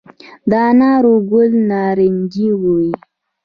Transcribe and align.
د 0.49 0.51
انارو 0.69 1.13
ګل 1.29 1.51
نارنجي 1.69 2.49
وي؟ 2.61 2.89